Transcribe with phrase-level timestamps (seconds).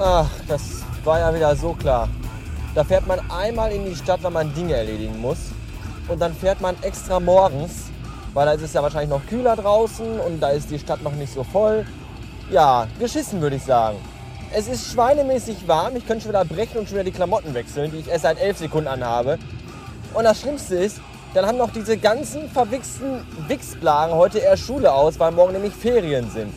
[0.00, 2.08] war ja wieder so klar.
[2.74, 5.38] Da fährt man einmal in die Stadt, weil man Dinge erledigen muss.
[6.08, 7.90] Und dann fährt man extra morgens,
[8.32, 11.12] weil da ist es ja wahrscheinlich noch kühler draußen und da ist die Stadt noch
[11.12, 11.86] nicht so voll.
[12.50, 13.98] Ja, geschissen würde ich sagen.
[14.52, 15.94] Es ist schweinemäßig warm.
[15.96, 18.40] Ich könnte schon wieder brechen und schon wieder die Klamotten wechseln, die ich erst seit
[18.40, 19.38] elf Sekunden anhabe.
[20.14, 21.00] Und das Schlimmste ist,
[21.34, 26.30] dann haben noch diese ganzen verwichsten Wichsblagen heute eher Schule aus, weil morgen nämlich Ferien
[26.30, 26.52] sind.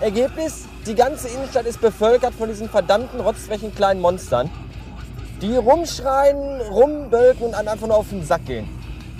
[0.00, 4.50] Ergebnis, die ganze Innenstadt ist bevölkert von diesen verdammten rotzfrechen kleinen Monstern,
[5.40, 8.68] die rumschreien, rumbölken und einem einfach nur auf den Sack gehen.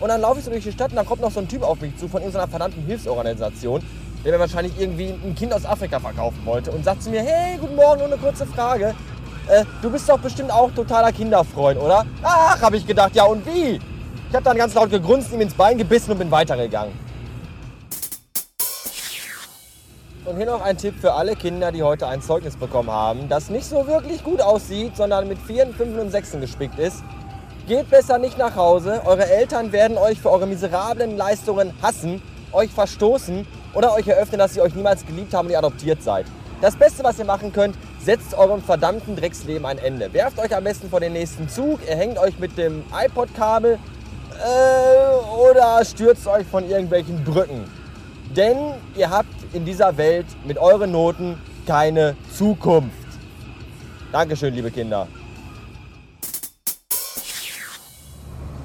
[0.00, 1.62] Und dann laufe ich so durch die Stadt und dann kommt noch so ein Typ
[1.62, 3.82] auf mich zu von irgendeiner verdammten Hilfsorganisation,
[4.22, 7.56] der mir wahrscheinlich irgendwie ein Kind aus Afrika verkaufen wollte und sagt zu mir, hey,
[7.58, 8.94] guten Morgen, nur eine kurze Frage.
[9.48, 12.04] Äh, du bist doch bestimmt auch totaler Kinderfreund, oder?
[12.22, 13.80] Ach, habe ich gedacht, ja und wie?
[14.28, 17.05] Ich habe dann ganz laut gegrunzt, ihm ins Bein gebissen und bin weitergegangen.
[20.26, 23.48] Und hier noch ein Tipp für alle Kinder, die heute ein Zeugnis bekommen haben, das
[23.48, 27.04] nicht so wirklich gut aussieht, sondern mit Vieren, Fünfen und Sechsen gespickt ist.
[27.68, 29.02] Geht besser nicht nach Hause.
[29.04, 34.54] Eure Eltern werden euch für eure miserablen Leistungen hassen, euch verstoßen oder euch eröffnen, dass
[34.54, 36.26] sie euch niemals geliebt haben und ihr adoptiert seid.
[36.60, 40.12] Das Beste, was ihr machen könnt, setzt eurem verdammten Drecksleben ein Ende.
[40.12, 43.78] Werft euch am besten vor den nächsten Zug, ihr hängt euch mit dem iPod-Kabel
[44.44, 47.85] äh, oder stürzt euch von irgendwelchen Brücken.
[48.34, 53.06] Denn ihr habt in dieser Welt mit euren Noten keine Zukunft.
[54.12, 55.06] Dankeschön, liebe Kinder.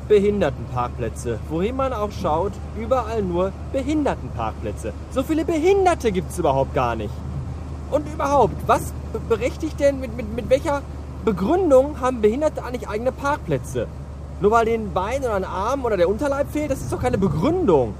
[0.08, 1.40] Behindertenparkplätze.
[1.50, 4.92] Wohin man auch schaut, überall nur Behindertenparkplätze.
[5.12, 7.14] So viele Behinderte gibt es überhaupt gar nicht.
[7.92, 8.94] Und überhaupt, was
[9.30, 10.82] berechtigt denn, mit, mit, mit welcher
[11.24, 13.88] Begründung haben Behinderte eigentlich eigene Parkplätze?
[14.42, 17.18] Nur weil den Bein oder ein Arm oder der Unterleib fehlt, das ist doch keine
[17.18, 17.94] Begründung.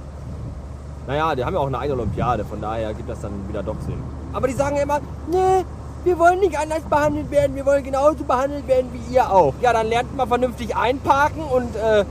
[1.06, 3.80] Naja, die haben ja auch eine eigene Olympiade, von daher gibt das dann wieder doch
[3.80, 4.02] Sinn.
[4.32, 5.64] Aber die sagen ja immer, nee,
[6.04, 9.54] wir wollen nicht anders behandelt werden, wir wollen genauso behandelt werden wie ihr auch.
[9.60, 12.04] Ja, dann lernt mal vernünftig einparken und äh,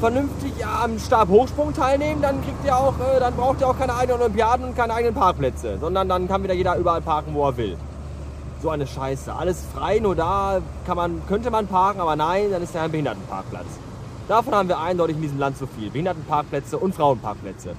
[0.00, 4.20] vernünftig am Stabhochsprung teilnehmen, dann kriegt ihr auch, äh, dann braucht ihr auch keine eigenen
[4.20, 7.76] Olympiaden und keine eigenen Parkplätze, sondern dann kann wieder jeder überall parken, wo er will.
[8.62, 9.32] So eine Scheiße.
[9.32, 12.90] Alles frei, nur da kann man, könnte man parken, aber nein, dann ist ja ein
[12.90, 13.66] Behindertenparkplatz.
[14.28, 15.90] Davon haben wir eindeutig in diesem Land zu viel.
[15.90, 17.74] Behindertenparkplätze und Frauenparkplätze.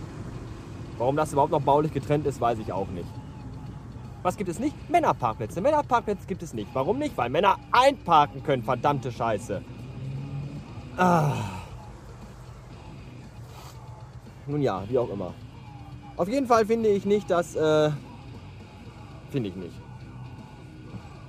[1.03, 3.09] Warum das überhaupt noch baulich getrennt ist, weiß ich auch nicht.
[4.21, 4.73] Was gibt es nicht?
[4.89, 5.59] Männerparkplätze.
[5.59, 6.69] Männerparkplätze gibt es nicht.
[6.71, 7.17] Warum nicht?
[7.17, 8.63] Weil Männer einparken können.
[8.63, 9.61] Verdammte Scheiße.
[10.95, 11.33] Ah.
[14.47, 15.33] Nun ja, wie auch immer.
[16.15, 17.53] Auf jeden Fall finde ich nicht, dass...
[17.53, 17.91] Äh,
[19.29, 19.75] finde ich nicht.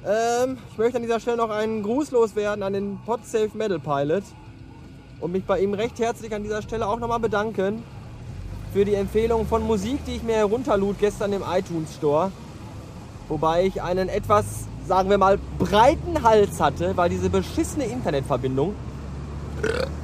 [0.07, 4.23] Ähm, ich möchte an dieser Stelle noch einen Gruß loswerden an den Podsafe Metal Pilot
[5.19, 7.83] und mich bei ihm recht herzlich an dieser Stelle auch nochmal bedanken
[8.75, 12.33] für die Empfehlung von Musik, die ich mir herunterlud gestern im iTunes Store.
[13.29, 18.75] Wobei ich einen etwas, sagen wir mal, breiten Hals hatte, weil diese beschissene Internetverbindung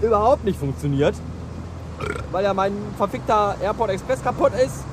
[0.01, 1.17] überhaupt nicht funktioniert.
[2.31, 4.85] Weil ja mein verfickter Airport Express kaputt ist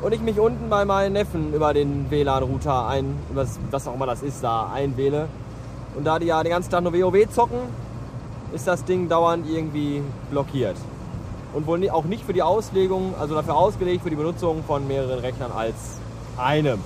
[0.00, 4.06] und ich mich unten bei meinen Neffen über den WLAN-Router ein, was, was auch immer
[4.06, 5.28] das ist, da einwähle.
[5.96, 7.58] Und da die ja den ganzen Tag nur WoW zocken,
[8.54, 10.76] ist das Ding dauernd irgendwie blockiert.
[11.56, 15.20] Und wohl auch nicht für die Auslegung, also dafür ausgelegt für die Benutzung von mehreren
[15.20, 15.74] Rechnern als
[16.36, 16.78] einem.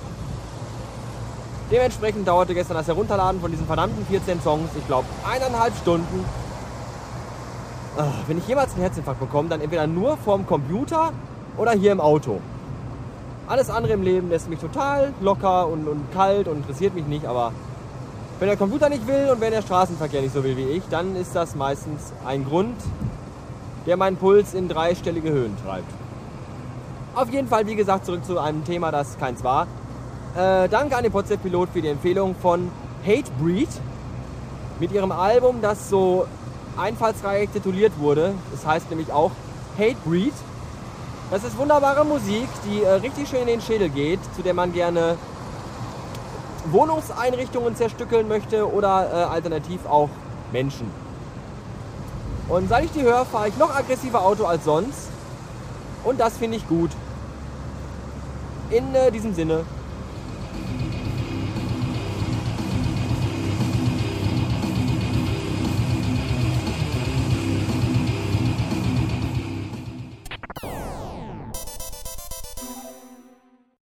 [1.69, 6.23] Dementsprechend dauerte gestern das Herunterladen von diesen verdammten 14 Songs, ich glaube, eineinhalb Stunden.
[7.97, 11.11] Ah, wenn ich jemals einen Herzinfarkt bekomme, dann entweder nur vorm Computer
[11.57, 12.39] oder hier im Auto.
[13.49, 17.25] Alles andere im Leben lässt mich total locker und, und kalt und interessiert mich nicht,
[17.25, 17.51] aber
[18.39, 21.17] wenn der Computer nicht will und wenn der Straßenverkehr nicht so will wie ich, dann
[21.17, 22.77] ist das meistens ein Grund,
[23.85, 25.91] der meinen Puls in dreistellige Höhen treibt.
[27.15, 29.67] Auf jeden Fall, wie gesagt, zurück zu einem Thema, das keins war.
[30.35, 32.71] Äh, danke an den Potsdam Pilot für die Empfehlung von
[33.05, 33.69] Hatebreed
[34.79, 36.25] mit ihrem Album, das so
[36.77, 38.33] einfallsreich tituliert wurde.
[38.51, 39.31] Das heißt nämlich auch
[39.77, 40.33] Hatebreed.
[41.31, 44.71] Das ist wunderbare Musik, die äh, richtig schön in den Schädel geht, zu der man
[44.73, 45.17] gerne
[46.71, 50.09] Wohnungseinrichtungen zerstückeln möchte oder äh, alternativ auch
[50.51, 50.89] Menschen.
[52.47, 55.09] Und seit ich die höre, fahre ich noch aggressiver Auto als sonst.
[56.03, 56.91] Und das finde ich gut.
[58.69, 59.65] In äh, diesem Sinne,